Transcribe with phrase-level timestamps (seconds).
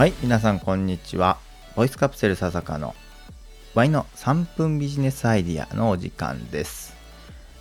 [0.00, 1.36] はい皆さんこんにちは。
[1.76, 2.94] ボイスカプセル笹香の
[3.74, 6.96] ワイの3分ビジネスアイディアのお時間です。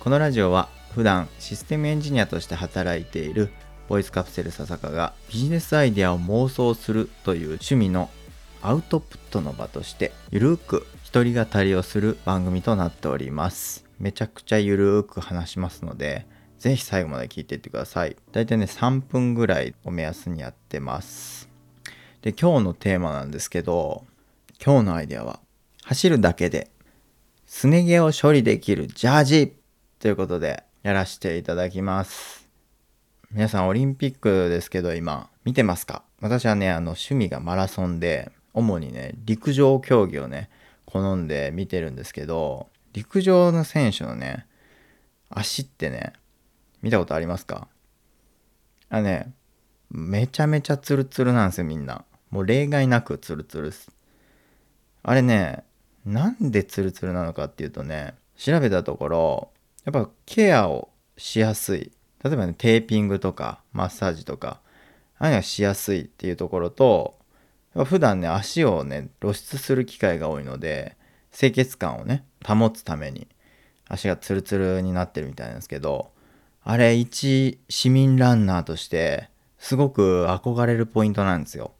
[0.00, 3.50] このラジオは普段システムエンジニアとして働いている
[3.86, 8.08] ボイスカプセル笹香がビジネスアイディアを妄想するという趣味の
[8.62, 13.84] アウトプットの場としてゆるーく一人語りをする番組となっております。
[13.98, 16.26] めちゃくちゃゆるーく話しますので
[16.58, 18.16] ぜひ最後まで聞いていってください。
[18.32, 21.51] だいたいね3分ぐらいを目安にやってます。
[22.22, 24.04] で今日のテーマなんですけど
[24.64, 25.40] 今日のアイデアは
[25.82, 26.70] 走るだけで
[27.46, 29.56] すね毛を処理できるジャージ
[29.98, 32.48] ということでやらせていただきます。
[33.32, 36.04] 皆さんオリンピックですけど今見てますか？
[36.20, 40.48] 私はねあの趣味がマラソンで主にね陸上競技をね
[40.84, 44.46] 好んで見てるんですけど陸上の選手のね
[45.28, 46.12] 足ってね
[46.82, 47.66] 見たことありますか？
[48.90, 49.32] あね
[49.90, 52.04] めちゃめちゃツルツルなんですよみんな。
[52.32, 53.92] もう例外なくツルツルです
[55.04, 55.62] あれね
[56.04, 59.50] なんでツルツルなのかっていうとね調べたところ
[59.84, 61.92] やっぱケアをしやすい
[62.24, 64.60] 例えばねテーピングとかマッサージとか
[65.18, 67.18] ああいうのがしやすいっていうところと
[67.74, 70.96] やっぱ普段ね足をね露出する機会が多いので
[71.32, 73.28] 清潔感をね保つために
[73.88, 76.10] 足がツルツルになってるみたいなんですけど
[76.64, 81.72] あれ一市民ランナーとしてすごく憧れるポイントなんですよ。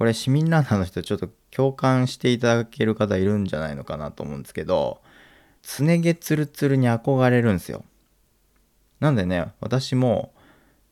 [0.00, 5.02] これ市民ランナーの人ちょっと共感していただける方いるんじゃないのかなと思うんですけど
[5.60, 7.84] すね毛ツルツルに憧れるんですよ。
[8.98, 10.32] なんでね私も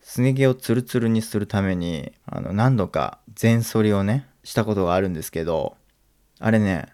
[0.02, 5.78] すね毛をツルツルにするためにあの何度か全剃りをねしたことがあるんですけど
[6.38, 6.84] あれね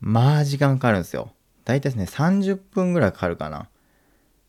[0.00, 1.32] まあ時間かかるんですよ。
[1.64, 3.70] 大体ですね30分ぐらいかかるかな。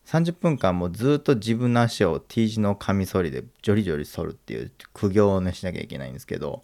[0.05, 6.63] 30分間もうずっと自分の足を T 字のカミソリでジョリジョリ剃るっていう苦行をねしなきゃいけないんですけど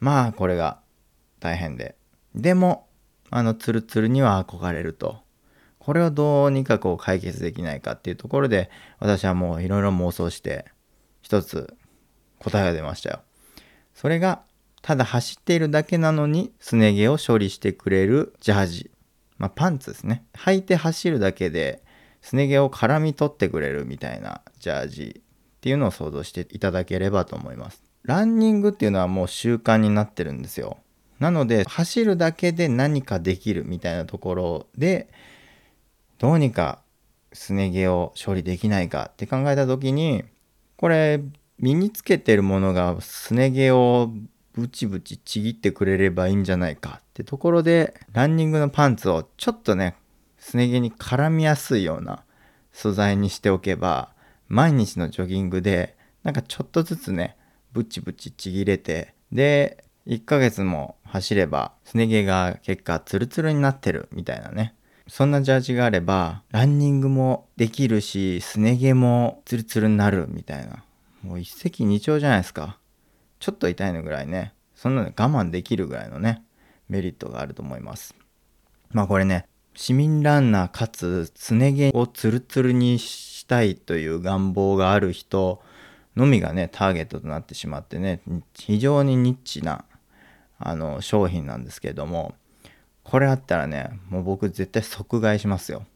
[0.00, 0.80] まあこれが
[1.40, 1.96] 大変で。
[2.34, 2.88] でも
[3.30, 5.22] あのツルツルには憧れると。
[5.78, 10.66] これをどうにかこう解決できないかっていうところで私はもういろいろ妄想して
[11.22, 11.74] 一つ
[12.38, 13.20] 答えが出ましたよ。
[13.94, 14.42] それが
[14.82, 18.90] ただ走っているだけなのにすね毛を処理してくれるジャージ。
[19.38, 20.24] まあパンツですね。
[20.34, 21.82] 履いて走るだけで
[22.22, 27.82] すね毛を絡み取ってくれるみたいなジャージっていうのを想像していただければと思います。
[28.02, 30.78] ランニングっていうのはもう習慣になってるんですよ。
[31.18, 35.08] なので走るだけで何かできるみたいなところで
[36.18, 36.80] どうにか
[37.32, 40.24] すね毛を処理できないかって考えた時に
[40.76, 41.20] これ
[41.58, 44.10] 身につけてるものがすね毛を
[44.54, 49.96] ブチブチちぎってくれればいいんじゃないかってところでランニングのパンツをちょっとね
[50.40, 52.24] すね毛に絡みやすいような
[52.72, 54.10] 素材にしておけば
[54.48, 57.36] 毎日のジョギングでなんかちょっとずつね
[57.72, 64.74] ブチブチちぎれてで1ヶ月も走ればすね毛が結果ツルツルになってるみたいなね。
[65.06, 70.84] そんなジャージがあればランニングもできるしすね毛もツルツルになるみたいな。
[71.22, 72.78] もう一石二鳥じゃないですか。
[73.40, 74.54] ちょっと痛いのぐらいね。
[74.74, 76.42] そんなの我慢できるぐらいのね
[76.88, 78.14] メリットがあると思います。
[78.92, 79.46] まあこれね
[79.80, 85.62] 市民ランナーかつすね毛をツルツルにしたいという願望がある人
[86.14, 88.20] のみがねターゲットとなってしまってね
[88.52, 89.86] 非常にニッチな
[90.58, 92.34] あの商品なんですけれども
[93.04, 95.86] これあったらねもう僕絶対即買いしますよ。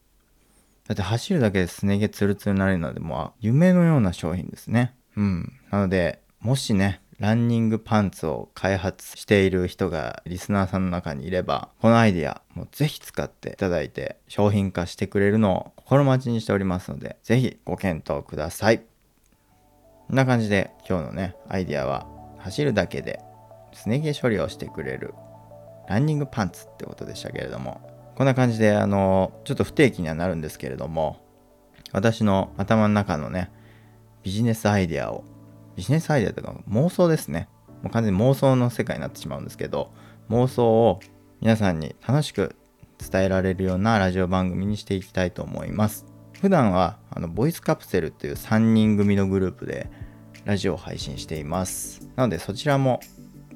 [0.89, 4.95] だって走るだけですね毛ツルツルになれるのでもう夢のような商品ですね。
[5.15, 5.53] うん。
[5.71, 18.81] なのでもしねランニングパンツを開発している人がリスナーさんの中にいれば、このアイディア、もうぜひ使っていただいて商品化してくれるのを心待ちにしておりますので、ぜひご検討ください。
[18.81, 22.07] こんな感じで今日のね、アイディアは
[22.41, 23.21] 走るだけで
[23.73, 25.15] すね毛処理をしてくれる
[25.89, 27.81] ランニングパンツってことでしたけれども、
[28.17, 31.25] こんな感じで、あの、ちょっと不定期にはなるんですけれども、
[31.91, 33.51] 私の頭の中のね、
[34.23, 35.25] ビジネスアイデアを
[35.77, 37.49] ビジネスアイデアとか妄想ですね。
[37.83, 39.93] もう完全に妄想の世界になってしまうんですけど、
[40.31, 41.01] 妄想を
[41.41, 42.57] 皆さんに楽しく
[42.99, 46.07] 伝えられるようなラジオ番組にしていきたいと思います。
[46.41, 49.91] 普段はあのボイスカプセルという3人組のグループで
[50.45, 52.09] ラジオを配信しています。
[52.17, 53.01] なのでそちらも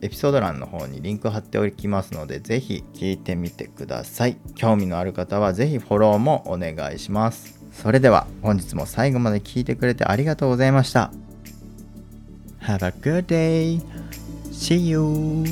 [0.00, 4.38] エピソード欄の方にリンク貼っておきますので、ぜひ聞いてみてください。
[4.54, 7.58] 興味のある方はぜひフォローもお願いします。
[7.72, 11.12] それでは本日も最後まで聞いてくれてありがとうございました。
[12.68, 13.80] Have a good day.
[14.52, 15.46] See you.